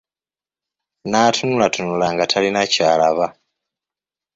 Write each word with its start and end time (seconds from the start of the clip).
Naatunulatunula 1.09 2.05
nga 2.13 2.25
talina 2.31 2.61
ky'alaba. 2.73 3.27